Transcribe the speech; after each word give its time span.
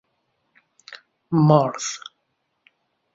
مارض 1.47 1.85